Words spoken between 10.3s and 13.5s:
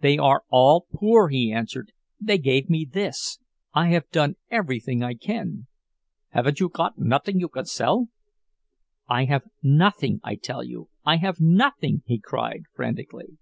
tell you—I have nothing," he cried, frantically.